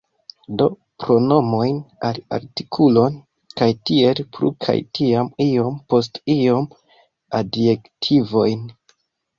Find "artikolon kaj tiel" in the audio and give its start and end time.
2.39-4.25